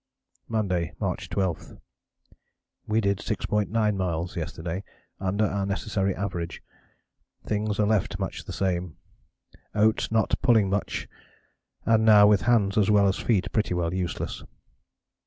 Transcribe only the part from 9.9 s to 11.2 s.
not pulling much,